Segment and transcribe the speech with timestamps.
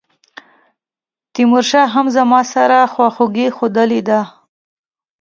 [1.33, 4.21] تیمورشاه هم زما سره خواخوږي ښودلې ده.